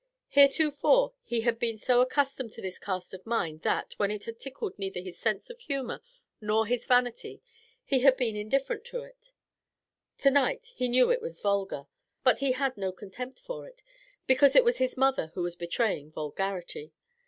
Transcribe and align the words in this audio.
Heretofore 0.29 1.13
he 1.21 1.41
had 1.41 1.59
been 1.59 1.77
so 1.77 2.01
accustomed 2.01 2.51
to 2.53 2.61
this 2.63 2.79
cast 2.79 3.13
of 3.13 3.23
mind 3.23 3.61
that, 3.61 3.93
when 3.97 4.09
it 4.09 4.25
had 4.25 4.39
tickled 4.39 4.79
neither 4.79 4.99
his 4.99 5.19
sense 5.19 5.51
of 5.51 5.59
humour 5.59 6.01
nor 6.41 6.65
his 6.65 6.87
vanity, 6.87 7.43
he 7.85 7.99
had 7.99 8.17
been 8.17 8.35
indifferent 8.35 8.83
to 8.85 9.03
it. 9.03 9.31
To 10.17 10.31
night 10.31 10.71
he 10.75 10.87
knew 10.87 11.11
it 11.11 11.21
was 11.21 11.39
vulgar; 11.39 11.85
but 12.23 12.39
he 12.39 12.53
had 12.53 12.77
no 12.77 12.91
contempt 12.91 13.41
for 13.41 13.67
it, 13.67 13.83
because 14.25 14.55
it 14.55 14.65
was 14.65 14.79
his 14.79 14.97
mother 14.97 15.27
who 15.35 15.43
was 15.43 15.55
betraying 15.55 16.11
vulgarity. 16.11 16.93